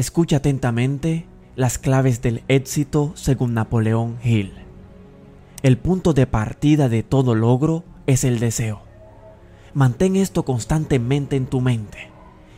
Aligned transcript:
Escucha 0.00 0.38
atentamente 0.38 1.26
las 1.56 1.76
claves 1.76 2.22
del 2.22 2.42
éxito 2.48 3.12
según 3.16 3.52
Napoleón 3.52 4.16
Hill. 4.24 4.54
El 5.62 5.76
punto 5.76 6.14
de 6.14 6.26
partida 6.26 6.88
de 6.88 7.02
todo 7.02 7.34
logro 7.34 7.84
es 8.06 8.24
el 8.24 8.38
deseo. 8.38 8.80
Mantén 9.74 10.16
esto 10.16 10.46
constantemente 10.46 11.36
en 11.36 11.44
tu 11.44 11.60
mente. 11.60 12.10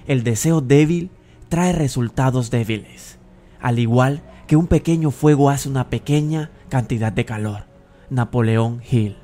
El 0.06 0.22
deseo 0.22 0.60
débil 0.60 1.10
trae 1.48 1.72
resultados 1.72 2.52
débiles, 2.52 3.18
al 3.60 3.80
igual 3.80 4.22
que 4.46 4.54
un 4.54 4.68
pequeño 4.68 5.10
fuego 5.10 5.50
hace 5.50 5.68
una 5.68 5.90
pequeña 5.90 6.52
cantidad 6.68 7.10
de 7.10 7.24
calor. 7.24 7.64
Napoleón 8.08 8.82
Hill. 8.88 9.16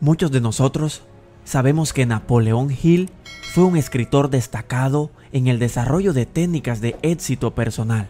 Muchos 0.00 0.30
de 0.30 0.40
nosotros 0.40 1.02
sabemos 1.50 1.92
que 1.92 2.06
Napoleón 2.06 2.68
Hill 2.70 3.10
fue 3.52 3.64
un 3.64 3.76
escritor 3.76 4.30
destacado 4.30 5.10
en 5.32 5.48
el 5.48 5.58
desarrollo 5.58 6.12
de 6.12 6.24
técnicas 6.24 6.80
de 6.80 6.96
éxito 7.02 7.56
personal. 7.56 8.08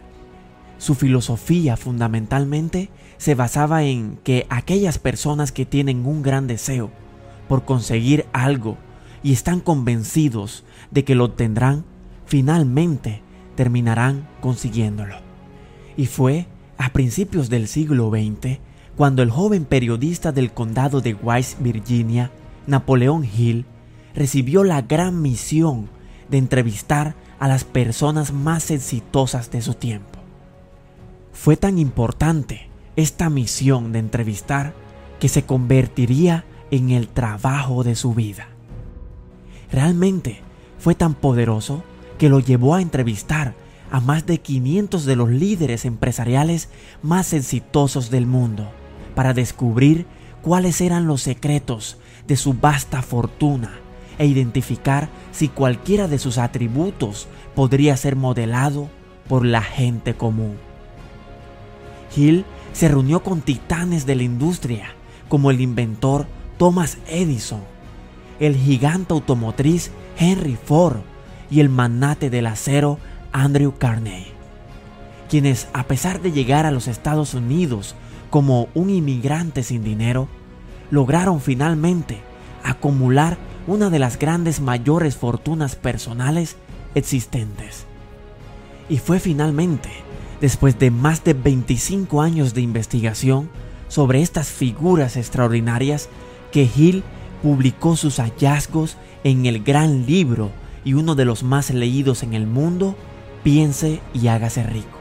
Su 0.77 0.93
filosofía 0.93 1.75
fundamentalmente 1.75 2.89
se 3.17 3.33
basaba 3.33 3.81
en 3.81 4.19
que 4.23 4.45
aquellas 4.51 4.99
personas 4.99 5.51
que 5.51 5.65
tienen 5.65 6.05
un 6.05 6.21
gran 6.21 6.45
deseo 6.45 6.91
por 7.49 7.65
conseguir 7.65 8.27
algo 8.31 8.77
y 9.23 9.33
están 9.33 9.59
convencidos 9.59 10.63
de 10.91 11.03
que 11.03 11.15
lo 11.15 11.25
obtendrán, 11.25 11.83
finalmente 12.27 13.23
terminarán 13.55 14.29
consiguiéndolo. 14.39 15.15
Y 15.97 16.05
fue 16.05 16.45
a 16.77 16.93
principios 16.93 17.49
del 17.49 17.67
siglo 17.67 18.11
XX 18.11 18.59
cuando 18.95 19.23
el 19.23 19.31
joven 19.31 19.65
periodista 19.65 20.31
del 20.31 20.51
condado 20.51 21.01
de 21.01 21.15
West 21.15 21.59
Virginia, 21.59 22.29
Napoleón 22.67 23.25
Hill, 23.25 23.65
recibió 24.13 24.63
la 24.63 24.81
gran 24.81 25.21
misión 25.21 25.89
de 26.29 26.37
entrevistar 26.37 27.15
a 27.39 27.47
las 27.47 27.63
personas 27.63 28.33
más 28.33 28.71
exitosas 28.71 29.51
de 29.51 29.61
su 29.61 29.73
tiempo. 29.73 30.19
Fue 31.33 31.57
tan 31.57 31.77
importante 31.77 32.69
esta 32.95 33.29
misión 33.29 33.91
de 33.91 33.99
entrevistar 33.99 34.73
que 35.19 35.27
se 35.27 35.43
convertiría 35.43 36.45
en 36.71 36.89
el 36.89 37.07
trabajo 37.07 37.83
de 37.83 37.95
su 37.95 38.13
vida. 38.13 38.47
Realmente 39.71 40.41
fue 40.77 40.95
tan 40.95 41.13
poderoso 41.13 41.83
que 42.17 42.29
lo 42.29 42.39
llevó 42.39 42.75
a 42.75 42.81
entrevistar 42.81 43.55
a 43.91 43.99
más 43.99 44.25
de 44.25 44.39
500 44.39 45.05
de 45.05 45.15
los 45.15 45.29
líderes 45.29 45.85
empresariales 45.85 46.69
más 47.01 47.33
exitosos 47.33 48.09
del 48.09 48.25
mundo 48.25 48.71
para 49.15 49.33
descubrir 49.33 50.05
cuáles 50.41 50.81
eran 50.81 51.07
los 51.07 51.21
secretos 51.21 51.97
de 52.27 52.35
su 52.35 52.53
vasta 52.53 53.01
fortuna 53.01 53.71
e 54.17 54.25
identificar 54.25 55.09
si 55.31 55.47
cualquiera 55.47 56.07
de 56.07 56.19
sus 56.19 56.37
atributos 56.37 57.27
podría 57.55 57.97
ser 57.97 58.15
modelado 58.15 58.89
por 59.27 59.45
la 59.45 59.61
gente 59.61 60.13
común. 60.13 60.57
Hill 62.15 62.45
se 62.73 62.87
reunió 62.87 63.23
con 63.23 63.41
titanes 63.41 64.05
de 64.05 64.15
la 64.15 64.23
industria 64.23 64.93
como 65.27 65.51
el 65.51 65.61
inventor 65.61 66.27
Thomas 66.57 66.97
Edison, 67.07 67.61
el 68.39 68.55
gigante 68.55 69.13
automotriz 69.13 69.91
Henry 70.17 70.57
Ford 70.57 70.99
y 71.49 71.59
el 71.59 71.69
magnate 71.69 72.29
del 72.29 72.47
acero 72.47 72.97
Andrew 73.31 73.73
Carnegie, 73.77 74.33
quienes 75.29 75.67
a 75.73 75.83
pesar 75.83 76.21
de 76.21 76.31
llegar 76.31 76.65
a 76.65 76.71
los 76.71 76.87
Estados 76.87 77.33
Unidos 77.33 77.95
como 78.29 78.67
un 78.73 78.89
inmigrante 78.89 79.63
sin 79.63 79.83
dinero, 79.83 80.27
lograron 80.91 81.41
finalmente 81.41 82.19
acumular 82.63 83.37
una 83.65 83.89
de 83.89 83.99
las 83.99 84.19
grandes 84.19 84.61
mayores 84.61 85.15
fortunas 85.15 85.75
personales 85.75 86.57
existentes. 86.93 87.85
Y 88.89 88.97
fue 88.97 89.19
finalmente, 89.19 89.89
después 90.41 90.77
de 90.77 90.91
más 90.91 91.23
de 91.23 91.33
25 91.33 92.21
años 92.21 92.53
de 92.53 92.61
investigación 92.61 93.49
sobre 93.87 94.21
estas 94.21 94.49
figuras 94.49 95.17
extraordinarias, 95.17 96.09
que 96.51 96.69
Hill 96.75 97.03
publicó 97.41 97.95
sus 97.95 98.17
hallazgos 98.17 98.97
en 99.23 99.45
el 99.45 99.63
gran 99.63 100.05
libro 100.05 100.51
y 100.83 100.93
uno 100.93 101.15
de 101.15 101.25
los 101.25 101.43
más 101.43 101.69
leídos 101.71 102.23
en 102.23 102.33
el 102.33 102.45
mundo, 102.45 102.95
Piense 103.43 104.01
y 104.13 104.27
hágase 104.27 104.61
rico. 104.61 104.99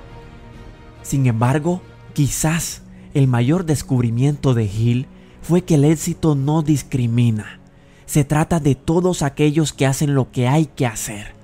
Sin 1.03 1.27
embargo, 1.27 1.83
quizás 2.15 2.83
el 3.13 3.29
mayor 3.29 3.67
descubrimiento 3.67 4.55
de 4.55 4.65
Hill 4.65 5.07
fue 5.43 5.63
que 5.63 5.75
el 5.77 5.85
éxito 5.85 6.35
no 6.35 6.63
discrimina. 6.63 7.61
Se 8.07 8.25
trata 8.25 8.61
de 8.61 8.75
todos 8.75 9.23
aquellos 9.23 9.73
que 9.73 9.87
hacen 9.87 10.15
lo 10.15 10.31
que 10.31 10.49
hay 10.49 10.67
que 10.67 10.87
hacer 10.87 11.41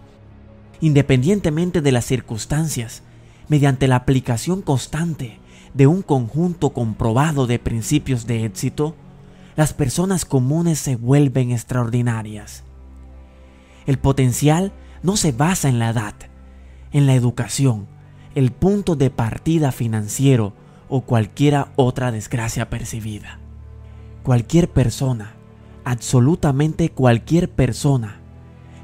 independientemente 0.81 1.81
de 1.81 1.93
las 1.93 2.05
circunstancias, 2.05 3.03
mediante 3.49 3.89
la 3.89 3.97
aplicación 3.97 4.63
constante 4.63 5.39
de 5.75 5.87
un 5.87 6.03
conjunto 6.03 6.71
comprobado 6.71 7.47
de 7.47 7.59
principios 7.59 8.27
de 8.27 8.45
éxito, 8.45 8.95
las 9.57 9.73
personas 9.73 10.25
comunes 10.25 10.79
se 10.79 10.97
vuelven 10.97 11.51
extraordinarias. 11.51 12.65
El 13.87 13.99
potencial 13.99 14.73
no 15.03 15.17
se 15.17 15.33
basa 15.33 15.69
en 15.69 15.79
la 15.79 15.91
edad, 15.91 16.15
en 16.93 17.07
la 17.07 17.15
educación, 17.15 17.87
el 18.35 18.53
punto 18.53 18.97
de 18.97 19.11
partida 19.11 19.73
financiero 19.73 20.53
o 20.89 21.03
cualquiera 21.03 21.73
otra 21.77 22.13
desgracia 22.13 22.69
percibida. 22.69 23.39
Cualquier 24.27 24.69
persona, 24.69 25.35
absolutamente 25.85 26.89
cualquier 26.89 27.49
persona, 27.49 28.17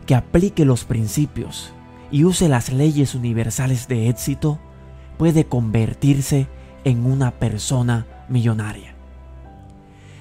que 0.06 0.14
aplique 0.14 0.64
los 0.64 0.84
principios, 0.84 1.72
y 2.12 2.22
use 2.22 2.48
las 2.48 2.72
leyes 2.72 3.16
universales 3.16 3.88
de 3.88 4.08
éxito, 4.08 4.60
puede 5.19 5.44
convertirse 5.47 6.47
en 6.84 7.04
una 7.04 7.32
persona 7.32 8.06
millonaria. 8.28 8.94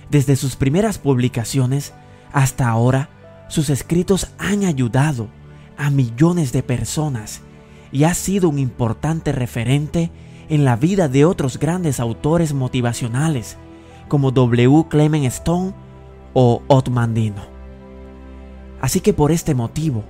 Desde 0.09 0.35
sus 0.35 0.55
primeras 0.55 0.97
publicaciones 0.97 1.93
hasta 2.33 2.67
ahora, 2.67 3.09
sus 3.47 3.69
escritos 3.69 4.31
han 4.39 4.63
ayudado 4.63 5.27
a 5.77 5.91
millones 5.91 6.51
de 6.51 6.63
personas 6.63 7.41
y 7.91 8.05
ha 8.05 8.15
sido 8.15 8.49
un 8.49 8.57
importante 8.57 9.33
referente 9.33 10.09
en 10.49 10.65
la 10.65 10.77
vida 10.77 11.09
de 11.09 11.25
otros 11.25 11.59
grandes 11.59 11.99
autores 11.99 12.55
motivacionales 12.55 13.59
como 14.11 14.31
W. 14.31 14.87
Clement 14.89 15.23
Stone 15.27 15.73
o 16.33 16.63
Otmandino. 16.67 17.43
Así 18.81 18.99
que 18.99 19.13
por 19.13 19.31
este 19.31 19.55
motivo, 19.55 20.03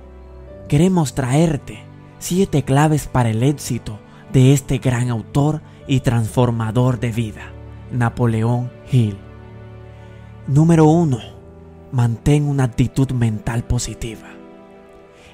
queremos 0.68 1.14
traerte 1.14 1.84
siete 2.18 2.64
claves 2.64 3.06
para 3.06 3.30
el 3.30 3.44
éxito 3.44 4.00
de 4.32 4.54
este 4.54 4.78
gran 4.78 5.08
autor 5.08 5.62
y 5.86 6.00
transformador 6.00 6.98
de 6.98 7.12
vida, 7.12 7.52
Napoleón 7.92 8.72
Hill. 8.90 9.18
Número 10.48 10.86
1. 10.86 11.18
Mantén 11.92 12.48
una 12.48 12.64
actitud 12.64 13.12
mental 13.12 13.62
positiva. 13.62 14.30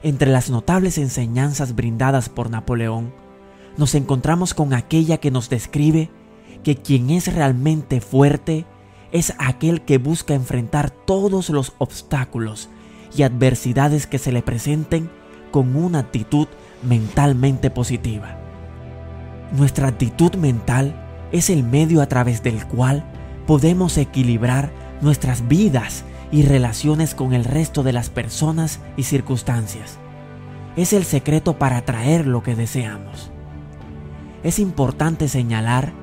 Entre 0.02 0.30
las 0.30 0.50
notables 0.50 0.98
enseñanzas 0.98 1.74
brindadas 1.74 2.28
por 2.28 2.50
Napoleón, 2.50 3.14
nos 3.78 3.94
encontramos 3.94 4.52
con 4.52 4.74
aquella 4.74 5.16
que 5.16 5.30
nos 5.30 5.48
describe 5.48 6.10
que 6.68 6.76
quien 6.76 7.08
es 7.08 7.32
realmente 7.32 8.02
fuerte 8.02 8.66
es 9.10 9.32
aquel 9.38 9.86
que 9.86 9.96
busca 9.96 10.34
enfrentar 10.34 10.90
todos 10.90 11.48
los 11.48 11.72
obstáculos 11.78 12.68
y 13.16 13.22
adversidades 13.22 14.06
que 14.06 14.18
se 14.18 14.32
le 14.32 14.42
presenten 14.42 15.08
con 15.50 15.74
una 15.76 16.00
actitud 16.00 16.46
mentalmente 16.82 17.70
positiva. 17.70 18.36
Nuestra 19.56 19.88
actitud 19.88 20.34
mental 20.34 20.94
es 21.32 21.48
el 21.48 21.62
medio 21.62 22.02
a 22.02 22.06
través 22.06 22.42
del 22.42 22.66
cual 22.66 23.02
podemos 23.46 23.96
equilibrar 23.96 24.70
nuestras 25.00 25.48
vidas 25.48 26.04
y 26.30 26.42
relaciones 26.42 27.14
con 27.14 27.32
el 27.32 27.46
resto 27.46 27.82
de 27.82 27.94
las 27.94 28.10
personas 28.10 28.78
y 28.98 29.04
circunstancias. 29.04 29.98
Es 30.76 30.92
el 30.92 31.04
secreto 31.04 31.58
para 31.58 31.78
atraer 31.78 32.26
lo 32.26 32.42
que 32.42 32.54
deseamos. 32.54 33.30
Es 34.42 34.58
importante 34.58 35.28
señalar 35.28 35.94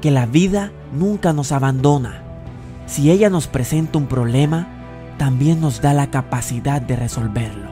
que 0.00 0.10
la 0.10 0.26
vida 0.26 0.72
nunca 0.92 1.32
nos 1.32 1.52
abandona. 1.52 2.22
Si 2.86 3.10
ella 3.10 3.30
nos 3.30 3.46
presenta 3.46 3.98
un 3.98 4.06
problema, 4.06 4.68
también 5.18 5.60
nos 5.60 5.80
da 5.80 5.92
la 5.92 6.10
capacidad 6.10 6.80
de 6.80 6.96
resolverlo. 6.96 7.70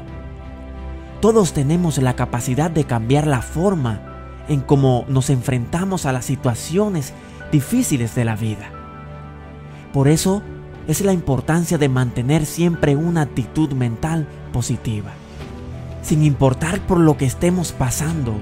Todos 1.21 1.53
tenemos 1.53 1.99
la 1.99 2.15
capacidad 2.15 2.71
de 2.71 2.85
cambiar 2.85 3.27
la 3.27 3.43
forma 3.43 4.01
en 4.49 4.61
cómo 4.61 5.05
nos 5.09 5.31
enfrentamos 5.31 6.07
a 6.07 6.13
las 6.13 6.25
situaciones 6.25 7.13
difíciles 7.51 8.15
de 8.15 8.25
la 8.25 8.37
vida. 8.37 8.71
Por 9.93 10.09
eso 10.09 10.43
es 10.87 11.01
la 11.01 11.13
importancia 11.13 11.77
de 11.79 11.89
mantener 11.89 12.47
siempre 12.47 12.95
una 12.95 13.23
actitud 13.23 13.73
mental 13.73 14.27
positiva. 14.53 15.11
Sin 16.03 16.23
importar 16.23 16.81
por 16.87 16.99
lo 16.99 17.17
que 17.17 17.27
estemos 17.27 17.73
pasando, 17.73 18.35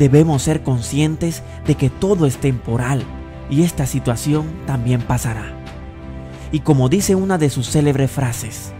debemos 0.00 0.42
ser 0.42 0.62
conscientes 0.62 1.42
de 1.66 1.74
que 1.74 1.90
todo 1.90 2.24
es 2.24 2.38
temporal 2.38 3.02
y 3.50 3.64
esta 3.64 3.84
situación 3.84 4.46
también 4.66 5.02
pasará. 5.02 5.52
Y 6.52 6.60
como 6.60 6.88
dice 6.88 7.14
una 7.14 7.36
de 7.36 7.50
sus 7.50 7.68
célebres 7.68 8.10
frases, 8.10 8.72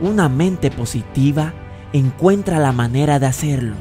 una 0.00 0.28
mente 0.28 0.70
positiva 0.70 1.54
encuentra 1.92 2.60
la 2.60 2.70
manera 2.70 3.18
de 3.18 3.26
hacerlo, 3.26 3.74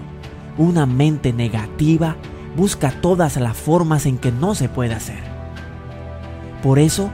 una 0.58 0.88
mente 0.88 1.32
negativa 1.32 2.16
busca 2.56 2.90
todas 2.90 3.38
las 3.38 3.56
formas 3.56 4.08
en 4.08 4.18
que 4.18 4.32
no 4.32 4.56
se 4.56 4.68
puede 4.68 4.96
hacer. 4.96 5.22
Por 6.64 6.80
eso, 6.80 7.12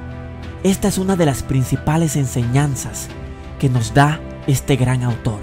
esta 0.63 0.87
es 0.87 0.97
una 0.97 1.17
de 1.17 1.25
las 1.25 1.43
principales 1.43 2.15
enseñanzas 2.15 3.09
que 3.59 3.67
nos 3.67 3.93
da 3.93 4.21
este 4.47 4.77
gran 4.77 5.03
autor. 5.03 5.41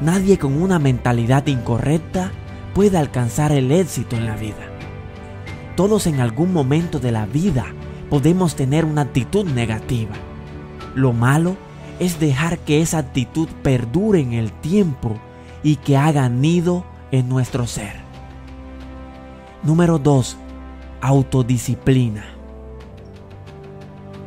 Nadie 0.00 0.36
con 0.36 0.60
una 0.60 0.80
mentalidad 0.80 1.46
incorrecta 1.46 2.32
puede 2.74 2.98
alcanzar 2.98 3.52
el 3.52 3.70
éxito 3.70 4.16
en 4.16 4.26
la 4.26 4.36
vida. 4.36 4.68
Todos 5.76 6.06
en 6.06 6.20
algún 6.20 6.52
momento 6.52 6.98
de 6.98 7.12
la 7.12 7.26
vida 7.26 7.66
podemos 8.10 8.56
tener 8.56 8.84
una 8.84 9.02
actitud 9.02 9.46
negativa. 9.46 10.14
Lo 10.94 11.12
malo 11.12 11.56
es 11.98 12.20
dejar 12.20 12.58
que 12.58 12.82
esa 12.82 12.98
actitud 12.98 13.48
perdure 13.62 14.20
en 14.20 14.32
el 14.32 14.52
tiempo 14.52 15.16
y 15.62 15.76
que 15.76 15.96
haga 15.96 16.28
nido 16.28 16.84
en 17.10 17.28
nuestro 17.28 17.66
ser. 17.66 17.94
Número 19.62 19.98
2. 19.98 20.36
Autodisciplina. 21.00 22.24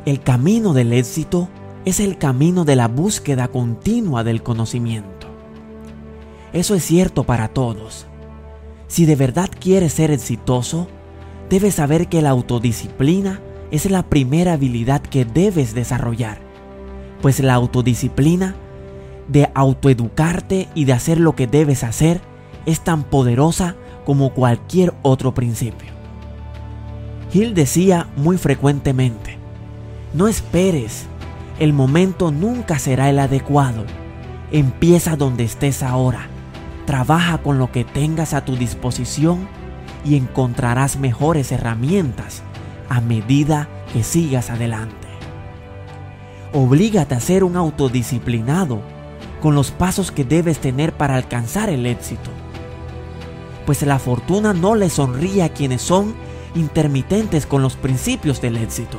El 0.04 0.20
camino 0.20 0.72
del 0.72 0.92
éxito 0.92 1.48
es 1.84 2.00
el 2.00 2.18
camino 2.18 2.64
de 2.64 2.76
la 2.76 2.88
búsqueda 2.88 3.48
continua 3.48 4.24
del 4.24 4.42
conocimiento. 4.42 5.28
Eso 6.52 6.74
es 6.74 6.82
cierto 6.84 7.24
para 7.24 7.48
todos. 7.48 8.07
Si 8.88 9.04
de 9.04 9.16
verdad 9.16 9.50
quieres 9.58 9.92
ser 9.92 10.10
exitoso, 10.10 10.88
debes 11.50 11.74
saber 11.74 12.08
que 12.08 12.22
la 12.22 12.30
autodisciplina 12.30 13.40
es 13.70 13.90
la 13.90 14.02
primera 14.02 14.54
habilidad 14.54 15.02
que 15.02 15.26
debes 15.26 15.74
desarrollar, 15.74 16.38
pues 17.20 17.40
la 17.40 17.54
autodisciplina 17.54 18.54
de 19.28 19.50
autoeducarte 19.54 20.68
y 20.74 20.86
de 20.86 20.94
hacer 20.94 21.20
lo 21.20 21.36
que 21.36 21.46
debes 21.46 21.84
hacer 21.84 22.22
es 22.64 22.80
tan 22.80 23.04
poderosa 23.04 23.76
como 24.06 24.32
cualquier 24.32 24.94
otro 25.02 25.34
principio. 25.34 25.92
Hill 27.32 27.52
decía 27.52 28.08
muy 28.16 28.38
frecuentemente, 28.38 29.36
no 30.14 30.28
esperes, 30.28 31.04
el 31.58 31.74
momento 31.74 32.30
nunca 32.30 32.78
será 32.78 33.10
el 33.10 33.18
adecuado, 33.18 33.84
empieza 34.50 35.16
donde 35.16 35.44
estés 35.44 35.82
ahora, 35.82 36.28
trabaja 36.88 37.36
con 37.36 37.58
lo 37.58 37.70
que 37.70 37.84
tengas 37.84 38.32
a 38.32 38.46
tu 38.46 38.56
disposición 38.56 39.46
y 40.06 40.16
encontrarás 40.16 40.98
mejores 40.98 41.52
herramientas 41.52 42.42
a 42.88 43.02
medida 43.02 43.68
que 43.92 44.02
sigas 44.02 44.48
adelante. 44.48 45.06
Oblígate 46.54 47.14
a 47.14 47.20
ser 47.20 47.44
un 47.44 47.58
autodisciplinado 47.58 48.80
con 49.42 49.54
los 49.54 49.70
pasos 49.70 50.10
que 50.10 50.24
debes 50.24 50.60
tener 50.60 50.94
para 50.94 51.16
alcanzar 51.16 51.68
el 51.68 51.84
éxito. 51.84 52.30
Pues 53.66 53.82
la 53.82 53.98
fortuna 53.98 54.54
no 54.54 54.74
le 54.74 54.88
sonríe 54.88 55.42
a 55.42 55.50
quienes 55.50 55.82
son 55.82 56.14
intermitentes 56.54 57.44
con 57.44 57.60
los 57.60 57.76
principios 57.76 58.40
del 58.40 58.56
éxito. 58.56 58.96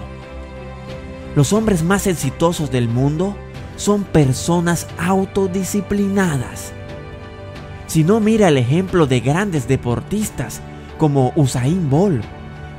Los 1.35 1.53
hombres 1.53 1.81
más 1.81 2.05
exitosos 2.05 2.69
del 2.69 2.87
mundo 2.87 3.35
son 3.77 4.03
personas 4.03 4.85
autodisciplinadas. 4.99 6.73
Si 7.89 8.03
no 8.03 8.19
mira 8.19 8.49
el 8.49 8.57
ejemplo 8.57 9.07
de 9.07 9.19
grandes 9.19 9.67
deportistas 9.67 10.61
como 10.99 11.33
Usain 11.35 11.89
Bolt, 11.89 12.23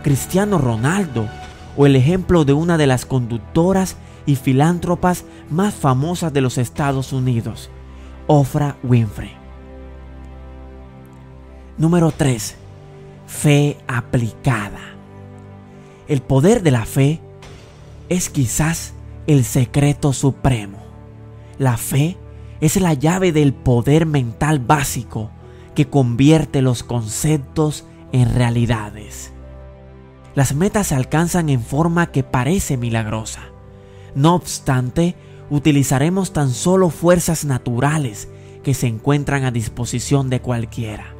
Cristiano 0.04 0.56
Ronaldo 0.56 1.28
o 1.76 1.84
el 1.84 1.96
ejemplo 1.96 2.44
de 2.44 2.52
una 2.52 2.78
de 2.78 2.86
las 2.86 3.06
conductoras 3.06 3.96
y 4.24 4.36
filántropas 4.36 5.24
más 5.50 5.74
famosas 5.74 6.32
de 6.32 6.40
los 6.40 6.58
Estados 6.58 7.12
Unidos, 7.12 7.70
Ofra 8.28 8.76
Winfrey. 8.84 9.32
Número 11.76 12.12
3. 12.12 12.54
Fe 13.26 13.78
aplicada. 13.88 14.94
El 16.06 16.22
poder 16.22 16.62
de 16.62 16.70
la 16.70 16.86
fe 16.86 17.20
es 18.08 18.30
quizás 18.30 18.94
el 19.26 19.44
secreto 19.44 20.12
supremo. 20.12 20.78
La 21.58 21.76
fe 21.76 22.16
es 22.60 22.80
la 22.80 22.94
llave 22.94 23.32
del 23.32 23.52
poder 23.52 24.06
mental 24.06 24.58
básico 24.58 25.30
que 25.74 25.88
convierte 25.88 26.62
los 26.62 26.82
conceptos 26.82 27.84
en 28.12 28.34
realidades. 28.34 29.32
Las 30.34 30.54
metas 30.54 30.88
se 30.88 30.94
alcanzan 30.94 31.48
en 31.48 31.62
forma 31.62 32.10
que 32.12 32.22
parece 32.22 32.76
milagrosa. 32.76 33.40
No 34.14 34.34
obstante, 34.34 35.16
utilizaremos 35.48 36.32
tan 36.32 36.50
solo 36.50 36.90
fuerzas 36.90 37.44
naturales 37.44 38.28
que 38.62 38.74
se 38.74 38.86
encuentran 38.86 39.44
a 39.44 39.50
disposición 39.50 40.30
de 40.30 40.40
cualquiera. 40.40 41.14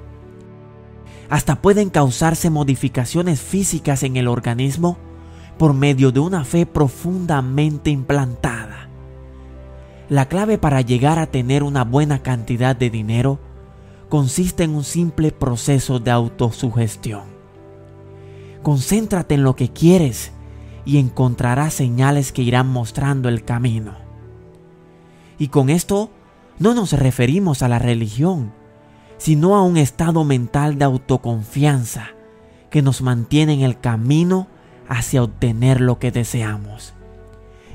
Hasta 1.28 1.62
pueden 1.62 1.90
causarse 1.90 2.50
modificaciones 2.50 3.40
físicas 3.40 4.02
en 4.02 4.16
el 4.16 4.28
organismo 4.28 4.98
por 5.58 5.74
medio 5.74 6.10
de 6.10 6.20
una 6.20 6.44
fe 6.44 6.66
profundamente 6.66 7.90
implantada. 7.90 8.89
La 10.10 10.26
clave 10.26 10.58
para 10.58 10.80
llegar 10.80 11.20
a 11.20 11.28
tener 11.28 11.62
una 11.62 11.84
buena 11.84 12.20
cantidad 12.20 12.74
de 12.74 12.90
dinero 12.90 13.38
consiste 14.08 14.64
en 14.64 14.74
un 14.74 14.82
simple 14.82 15.30
proceso 15.30 16.00
de 16.00 16.10
autosugestión. 16.10 17.22
Concéntrate 18.64 19.36
en 19.36 19.44
lo 19.44 19.54
que 19.54 19.68
quieres 19.68 20.32
y 20.84 20.98
encontrarás 20.98 21.74
señales 21.74 22.32
que 22.32 22.42
irán 22.42 22.66
mostrando 22.66 23.28
el 23.28 23.44
camino. 23.44 23.98
Y 25.38 25.46
con 25.46 25.70
esto 25.70 26.10
no 26.58 26.74
nos 26.74 26.92
referimos 26.92 27.62
a 27.62 27.68
la 27.68 27.78
religión, 27.78 28.52
sino 29.16 29.54
a 29.54 29.62
un 29.62 29.76
estado 29.76 30.24
mental 30.24 30.76
de 30.76 30.86
autoconfianza 30.86 32.08
que 32.68 32.82
nos 32.82 33.00
mantiene 33.00 33.52
en 33.52 33.60
el 33.60 33.78
camino 33.78 34.48
hacia 34.88 35.22
obtener 35.22 35.80
lo 35.80 36.00
que 36.00 36.10
deseamos, 36.10 36.94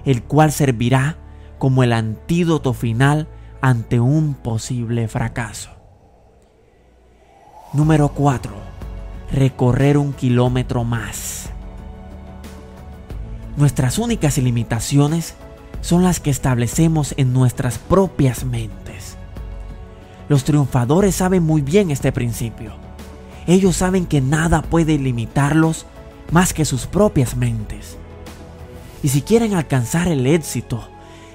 el 0.04 0.22
cual 0.22 0.52
servirá 0.52 1.18
como 1.58 1.84
el 1.84 1.94
antídoto 1.94 2.74
final 2.74 3.28
ante 3.62 4.00
un 4.00 4.36
posible 4.36 5.08
fracaso. 5.08 5.72
Número 7.74 8.10
4. 8.10 8.54
Recorrer 9.32 9.98
un 9.98 10.14
kilómetro 10.14 10.84
más. 10.84 11.50
Nuestras 13.58 13.98
únicas 14.00 14.38
limitaciones 14.38 15.36
son 15.82 16.04
las 16.04 16.20
que 16.20 16.30
establecemos 16.30 17.14
en 17.18 17.34
nuestras 17.34 17.78
propias 17.78 18.44
mentes. 18.44 19.18
Los 20.30 20.44
triunfadores 20.44 21.16
saben 21.16 21.44
muy 21.44 21.62
bien 21.62 21.92
este 21.92 22.12
principio. 22.12 22.74
Ellos 23.48 23.76
saben 23.76 24.06
que 24.06 24.22
nada 24.22 24.62
puede 24.62 24.98
limitarlos 24.98 25.86
más 26.32 26.54
que 26.54 26.66
sus 26.66 26.88
propias 26.88 27.36
mentes. 27.36 27.98
Y 29.04 29.10
si 29.10 29.22
quieren 29.22 29.54
alcanzar 29.54 30.08
el 30.08 30.26
éxito 30.26 30.88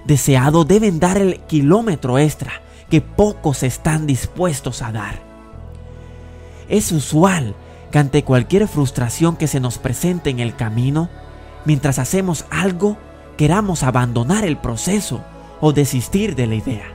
deseado, 0.05 0.65
deben 0.65 1.01
dar 1.01 1.19
el 1.19 1.41
kilómetro 1.41 2.19
extra 2.19 2.53
que 2.89 3.01
pocos 3.01 3.63
están 3.63 4.07
dispuestos 4.07 4.83
a 4.83 4.93
dar. 4.93 5.21
Es 6.69 6.93
usual 6.93 7.55
que 7.91 7.99
ante 7.99 8.25
cualquier 8.25 8.69
frustración 8.69 9.37
que 9.37 9.47
se 9.47 9.61
nos 9.61 9.79
presente 9.79 10.31
en 10.31 10.41
el 10.41 10.55
camino, 10.55 11.09
mientras 11.65 11.99
hacemos 11.99 12.45
algo, 12.51 12.97
queramos 13.37 13.83
abandonar 13.83 14.45
el 14.45 14.57
proceso 14.57 15.23
o 15.61 15.73
desistir 15.73 16.35
de 16.35 16.47
la 16.47 16.55
idea. 16.55 16.87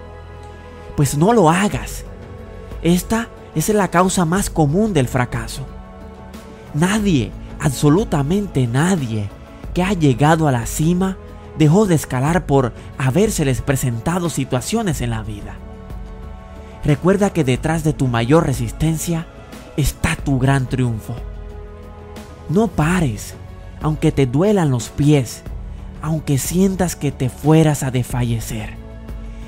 Pues 0.95 1.17
no 1.17 1.33
lo 1.33 1.49
hagas. 1.49 2.05
Esta 2.81 3.29
es 3.55 3.69
la 3.69 3.89
causa 3.89 4.25
más 4.25 4.49
común 4.49 4.93
del 4.93 5.07
fracaso. 5.07 5.65
Nadie 6.73 7.31
absolutamente 7.59 8.67
nadie 8.67 9.29
que 9.73 9.83
ha 9.83 9.93
llegado 9.93 10.47
a 10.47 10.51
la 10.51 10.65
cima 10.65 11.17
dejó 11.57 11.85
de 11.85 11.95
escalar 11.95 12.45
por 12.45 12.73
habérseles 12.97 13.61
presentado 13.61 14.29
situaciones 14.29 15.01
en 15.01 15.09
la 15.09 15.23
vida. 15.23 15.55
Recuerda 16.83 17.31
que 17.31 17.43
detrás 17.43 17.83
de 17.83 17.93
tu 17.93 18.07
mayor 18.07 18.45
resistencia 18.45 19.25
está 19.77 20.15
tu 20.15 20.39
gran 20.39 20.67
triunfo. 20.67 21.15
No 22.49 22.67
pares, 22.67 23.33
aunque 23.81 24.11
te 24.11 24.25
duelan 24.25 24.69
los 24.69 24.89
pies, 24.89 25.41
aunque 26.01 26.37
sientas 26.37 26.95
que 26.95 27.11
te 27.11 27.29
fueras 27.29 27.81
a 27.81 27.91
desfallecer, 27.91 28.75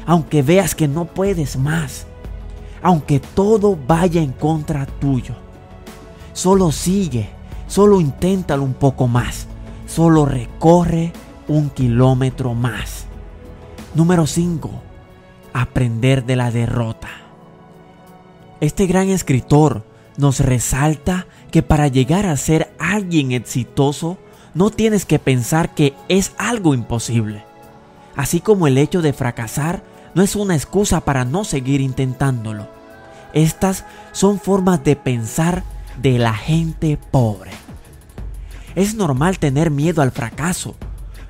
aunque 0.06 0.42
veas 0.42 0.74
que 0.74 0.88
no 0.88 1.06
puedes 1.06 1.58
más, 1.58 2.08
aunque 2.82 3.20
todo 3.20 3.78
vaya 3.88 4.22
en 4.22 4.32
contra 4.32 4.86
tuyo. 4.86 5.36
Solo 6.34 6.72
sigue 6.72 7.38
Solo 7.68 8.00
inténtalo 8.00 8.64
un 8.64 8.74
poco 8.74 9.08
más. 9.08 9.48
Solo 9.88 10.26
recorre 10.26 11.12
un 11.48 11.70
kilómetro 11.70 12.54
más. 12.54 13.06
Número 13.96 14.28
5. 14.28 14.70
Aprender 15.54 16.26
de 16.26 16.36
la 16.36 16.52
derrota. 16.52 17.10
Este 18.60 18.86
gran 18.88 19.10
escritor 19.10 19.86
nos 20.18 20.40
resalta 20.40 21.28
que 21.52 21.64
para 21.64 21.88
llegar 21.88 22.26
a 22.26 22.36
ser 22.38 22.74
alguien 22.80 23.32
exitoso 23.32 24.18
no 24.54 24.72
tienes 24.72 25.06
que 25.06 25.20
pensar 25.20 25.74
que 25.74 25.94
es 26.10 26.34
algo 26.38 26.74
imposible. 26.74 27.44
Así 28.16 28.42
como 28.42 28.68
el 28.68 28.78
hecho 28.78 29.02
de 29.02 29.14
fracasar 29.14 29.84
no 30.16 30.24
es 30.24 30.36
una 30.36 30.56
excusa 30.56 31.02
para 31.02 31.24
no 31.24 31.44
seguir 31.44 31.82
intentándolo. 31.82 32.68
Estas 33.34 33.86
son 34.12 34.40
formas 34.40 34.84
de 34.84 34.96
pensar 34.96 35.64
de 36.02 36.18
la 36.18 36.34
gente 36.34 36.98
pobre. 37.12 37.52
Es 38.76 38.96
normal 38.96 39.38
tener 39.38 39.70
miedo 39.70 40.02
al 40.02 40.12
fracaso 40.12 40.76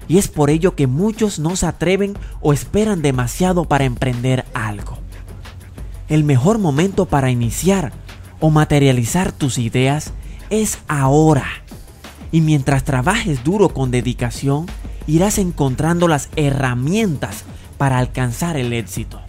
y 0.08 0.18
es 0.18 0.28
por 0.28 0.50
ello 0.50 0.76
que 0.76 0.88
muchos 0.88 1.40
no 1.40 1.56
se 1.56 1.66
atreven 1.66 2.18
o 2.42 2.54
esperan 2.54 3.02
demasiado 3.02 3.66
para 3.66 3.86
emprender 3.86 4.46
algo. 4.54 4.98
El 6.10 6.24
mejor 6.24 6.58
momento 6.58 7.06
para 7.06 7.30
iniciar 7.30 7.92
o 8.40 8.50
materializar 8.50 9.32
tus 9.32 9.58
ideas 9.58 10.14
es 10.50 10.80
ahora. 10.88 11.48
Y 12.32 12.42
mientras 12.42 12.84
trabajes 12.84 13.44
duro 13.44 13.70
con 13.70 13.92
dedicación, 13.92 14.68
irás 15.06 15.38
encontrando 15.38 16.08
las 16.08 16.30
herramientas 16.36 17.44
para 17.78 17.98
alcanzar 17.98 18.58
el 18.58 18.74
éxito. 18.74 19.22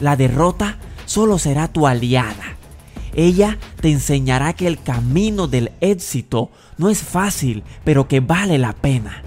La 0.00 0.16
derrota 0.16 0.78
solo 1.06 1.38
será 1.38 1.68
tu 1.68 1.86
aliada. 1.86 2.56
Ella 3.14 3.58
te 3.80 3.90
enseñará 3.90 4.52
que 4.52 4.66
el 4.66 4.80
camino 4.80 5.48
del 5.48 5.72
éxito 5.80 6.50
no 6.76 6.88
es 6.88 7.02
fácil, 7.02 7.64
pero 7.84 8.06
que 8.06 8.20
vale 8.20 8.58
la 8.58 8.72
pena. 8.74 9.22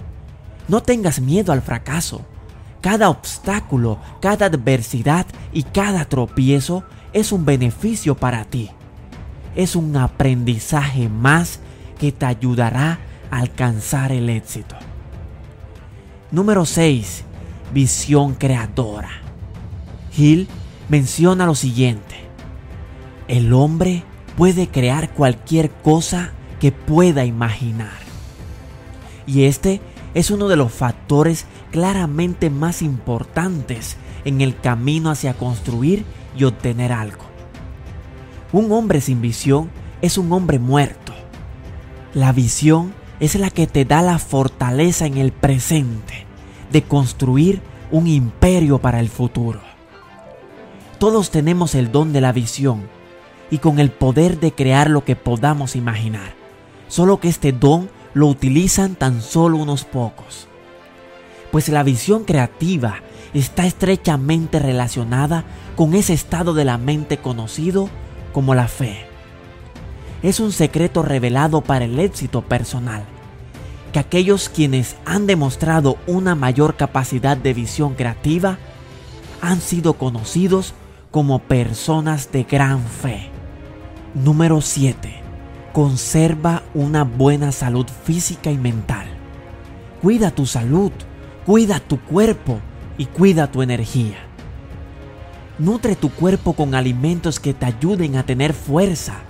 No 0.72 0.82
tengas 0.82 1.20
miedo 1.20 1.51
al 1.51 1.62
fracaso. 1.62 2.22
Cada 2.80 3.10
obstáculo, 3.10 4.00
cada 4.22 4.46
adversidad 4.46 5.25
y 5.51 5.63
cada 5.63 6.06
tropiezo 6.06 6.86
es 7.12 7.34
un 7.34 7.44
beneficio 7.44 8.16
para 8.16 8.46
ti. 8.46 8.70
Es 9.54 9.75
un 9.75 9.98
aprendizaje 9.98 11.10
más 11.10 11.60
que 12.00 12.13
te 12.13 12.25
ayudará 12.25 13.00
a 13.30 13.40
alcanzar 13.40 14.13
el 14.13 14.30
éxito. 14.30 14.78
Número 16.32 16.66
6. 16.66 17.25
Visión 17.74 18.36
creadora. 18.36 19.10
Hill 20.18 20.48
menciona 20.88 21.46
lo 21.46 21.56
siguiente. 21.56 22.16
El 23.28 23.51
hombre 23.51 24.06
puede 24.38 24.70
crear 24.70 25.10
cualquier 25.10 25.70
cosa 25.70 26.32
que 26.62 26.72
pueda 26.72 27.25
imaginar. 27.25 28.00
Y 29.28 29.44
este 29.44 29.82
es 30.13 30.32
uno 30.32 30.48
de 30.48 30.56
los 30.56 30.72
factores 30.72 31.46
claramente 31.72 32.50
más 32.50 32.82
importantes 32.82 33.98
en 34.25 34.41
el 34.41 34.60
camino 34.60 35.10
hacia 35.10 35.34
construir 35.34 36.06
y 36.38 36.44
obtener 36.44 36.91
algo. 36.91 37.24
Un 38.51 38.72
hombre 38.72 39.01
sin 39.01 39.22
visión 39.22 39.70
es 40.01 40.18
un 40.18 40.32
hombre 40.34 40.60
muerto. 40.60 41.13
La 42.13 42.34
visión 42.34 42.94
es 43.20 43.36
la 43.36 43.50
que 43.50 43.68
te 43.68 43.86
da 43.86 44.01
la 44.01 44.20
fortaleza 44.20 45.06
en 45.06 45.18
el 45.18 45.32
presente 45.32 46.25
de 46.72 46.84
construir 46.84 47.62
un 47.91 48.08
imperio 48.08 48.80
para 48.80 49.00
el 49.00 49.10
futuro. 49.10 49.62
Todos 51.00 51.32
tenemos 51.32 51.75
el 51.75 51.91
don 51.91 52.13
de 52.13 52.22
la 52.22 52.32
visión 52.32 52.84
y 53.50 53.58
con 53.60 53.80
el 53.80 53.91
poder 53.91 54.39
de 54.39 54.51
crear 54.53 54.89
lo 54.89 55.03
que 55.03 55.15
podamos 55.15 55.75
imaginar, 55.75 56.34
solo 56.88 57.20
que 57.20 57.27
este 57.27 57.51
don 57.51 57.89
lo 58.13 58.27
utilizan 58.27 58.96
tan 58.96 59.22
solo 59.22 59.58
unos 59.58 59.86
pocos. 59.86 60.48
Pues 61.51 61.70
la 61.70 61.84
visión 61.84 62.24
creativa 62.24 63.01
está 63.34 63.65
estrechamente 63.65 64.60
relacionada 64.60 65.44
con 65.75 65.96
ese 65.96 66.13
estado 66.13 66.53
de 66.53 66.65
la 66.65 66.77
mente 66.77 67.18
conocido 67.18 67.89
como 68.34 68.56
la 68.56 68.68
fe 68.68 69.12
es 70.24 70.39
un 70.39 70.51
secreto 70.51 71.01
revelado 71.01 71.62
para 71.62 71.86
el 71.86 72.00
éxito 72.00 72.41
personal, 72.41 73.03
que 73.91 74.00
aquellos 74.00 74.50
quienes 74.50 74.96
han 75.06 75.27
demostrado 75.27 75.98
una 76.08 76.36
mayor 76.36 76.75
capacidad 76.75 77.38
de 77.38 77.53
visión 77.53 77.96
creativa 77.96 78.58
han 79.41 79.60
sido 79.62 79.94
conocidos 79.94 80.74
como 81.10 81.39
personas 81.39 82.32
de 82.32 82.44
gran 82.44 82.84
fe. 82.86 83.30
Número 84.13 84.62
7. 84.62 85.21
Conserva 85.74 86.63
una 86.74 87.04
buena 87.04 87.51
salud 87.51 87.86
física 88.04 88.51
y 88.51 88.58
mental. 88.58 89.08
Cuida 90.01 90.32
tu 90.32 90.46
salud, 90.46 90.92
cuida 91.46 91.80
tu 91.80 92.00
cuerpo 92.00 92.60
y 92.98 93.06
cuida 93.06 93.51
tu 93.51 93.62
energía. 93.62 94.18
Nutre 95.60 95.96
tu 95.96 96.10
cuerpo 96.10 96.54
con 96.54 96.75
alimentos 96.75 97.40
que 97.40 97.54
te 97.54 97.66
ayuden 97.66 98.16
a 98.16 98.25
tener 98.25 98.54
fuerza 98.54 99.22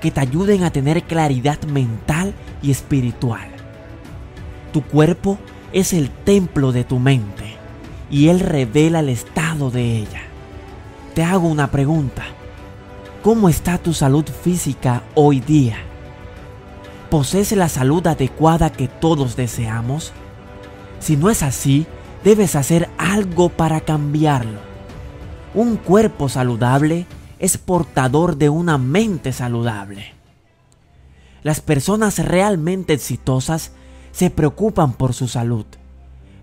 que 0.00 0.10
te 0.10 0.20
ayuden 0.20 0.64
a 0.64 0.72
tener 0.72 1.02
claridad 1.04 1.62
mental 1.64 2.34
y 2.62 2.70
espiritual. 2.70 3.48
Tu 4.72 4.82
cuerpo 4.82 5.38
es 5.72 5.92
el 5.92 6.10
templo 6.10 6.72
de 6.72 6.84
tu 6.84 6.98
mente 6.98 7.56
y 8.10 8.28
él 8.28 8.40
revela 8.40 9.00
el 9.00 9.10
estado 9.10 9.70
de 9.70 9.98
ella. 9.98 10.22
Te 11.14 11.22
hago 11.22 11.46
una 11.46 11.70
pregunta. 11.70 12.24
¿Cómo 13.22 13.50
está 13.50 13.76
tu 13.76 13.92
salud 13.92 14.24
física 14.24 15.02
hoy 15.14 15.40
día? 15.40 15.76
¿Posees 17.10 17.52
la 17.52 17.68
salud 17.68 18.06
adecuada 18.06 18.72
que 18.72 18.88
todos 18.88 19.36
deseamos? 19.36 20.12
Si 21.00 21.18
no 21.18 21.28
es 21.28 21.42
así, 21.42 21.86
debes 22.24 22.56
hacer 22.56 22.88
algo 22.96 23.50
para 23.50 23.82
cambiarlo. 23.82 24.58
Un 25.52 25.76
cuerpo 25.76 26.30
saludable 26.30 27.04
es 27.38 27.58
portador 27.58 28.38
de 28.38 28.48
una 28.48 28.78
mente 28.78 29.34
saludable. 29.34 30.14
Las 31.42 31.60
personas 31.60 32.20
realmente 32.20 32.94
exitosas 32.94 33.72
se 34.12 34.30
preocupan 34.30 34.94
por 34.94 35.12
su 35.12 35.28
salud. 35.28 35.66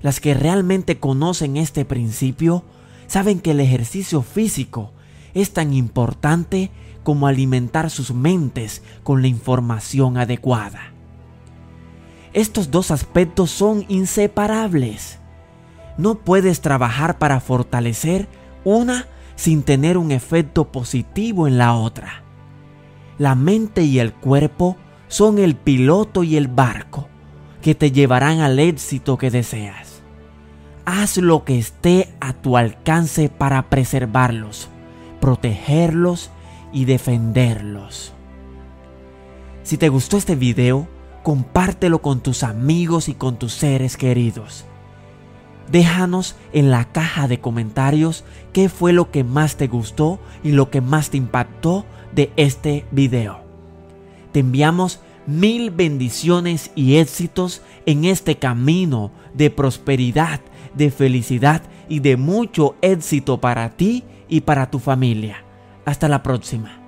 Las 0.04 0.20
que 0.20 0.36
realmente 0.36 1.00
conocen 1.00 1.58
este 1.58 1.86
principio 1.86 2.64
saben 3.08 3.40
que 3.40 3.52
el 3.52 3.62
ejercicio 3.62 4.22
físico 4.22 4.92
es 5.38 5.54
tan 5.54 5.74
importante 5.74 6.72
como 7.04 7.28
alimentar 7.28 7.90
sus 7.90 8.14
mentes 8.14 8.82
con 9.04 9.22
la 9.22 9.28
información 9.28 10.18
adecuada. 10.18 10.92
Estos 12.34 12.72
dos 12.72 12.92
aspectos 12.92 13.50
son 13.52 13.86
inseparables. 13.88 15.20
No 15.98 16.16
puedes 16.16 16.62
trabajar 16.62 17.18
para 17.18 17.40
fortalecer 17.40 18.28
una 18.64 19.08
sin 19.36 19.64
tener 19.64 19.98
un 19.98 20.12
efecto 20.12 20.72
positivo 20.72 21.48
en 21.48 21.58
la 21.58 21.76
otra. 21.76 22.24
La 23.18 23.36
mente 23.36 23.84
y 23.84 24.00
el 24.00 24.14
cuerpo 24.14 24.76
son 25.08 25.40
el 25.40 25.56
piloto 25.56 26.24
y 26.24 26.36
el 26.36 26.48
barco 26.48 27.08
que 27.62 27.76
te 27.76 27.92
llevarán 27.92 28.40
al 28.40 28.60
éxito 28.60 29.18
que 29.18 29.32
deseas. 29.32 30.02
Haz 30.86 31.18
lo 31.18 31.44
que 31.44 31.58
esté 31.58 32.14
a 32.20 32.34
tu 32.34 32.58
alcance 32.58 33.30
para 33.30 33.70
preservarlos, 33.70 34.70
protegerlos 35.20 36.32
y 36.72 36.86
defenderlos. 36.86 38.14
Si 39.64 39.78
te 39.78 39.90
gustó 39.90 40.18
este 40.18 40.36
video, 40.36 40.88
compártelo 41.24 42.02
con 42.02 42.22
tus 42.22 42.44
amigos 42.44 43.10
y 43.10 43.14
con 43.14 43.38
tus 43.38 43.54
seres 43.54 43.98
queridos. 43.98 44.66
Déjanos 45.72 46.36
en 46.54 46.72
la 46.72 46.86
caja 46.86 47.28
de 47.28 47.42
comentarios 47.42 48.24
qué 48.54 48.70
fue 48.70 48.94
lo 48.94 49.12
que 49.12 49.26
más 49.26 49.58
te 49.58 49.68
gustó 49.68 50.20
y 50.44 50.52
lo 50.54 50.70
que 50.70 50.80
más 50.80 51.10
te 51.10 51.18
impactó 51.18 51.86
de 52.16 52.32
este 52.38 52.86
video. 52.92 53.42
Te 54.32 54.40
enviamos 54.40 55.02
mil 55.26 55.72
bendiciones 55.72 56.72
y 56.76 56.96
éxitos 56.96 57.62
en 57.86 58.06
este 58.06 58.38
camino 58.38 59.12
de 59.34 59.50
prosperidad, 59.50 60.40
de 60.74 60.90
felicidad 60.90 61.62
y 61.90 62.00
de 62.00 62.16
mucho 62.16 62.76
éxito 62.82 63.42
para 63.42 63.72
ti 63.72 64.06
y 64.28 64.42
para 64.42 64.70
tu 64.70 64.80
familia. 64.80 65.44
Hasta 65.86 66.08
la 66.08 66.24
próxima. 66.24 66.87